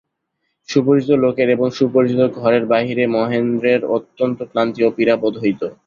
সুপরিচিত 0.69 1.11
লোকের 1.23 1.47
এবং 1.49 1.67
সুপরিচিত 1.71 2.21
ঘরের 2.37 2.63
বাহিরে 2.65 3.03
মহেন্দ্রের 3.15 3.81
অত্যন্ত 3.95 4.39
ক্লান্তি 4.51 4.79
ও 4.83 4.89
পীড়া 4.97 5.15
বোধ 5.21 5.35
হইত। 5.43 5.61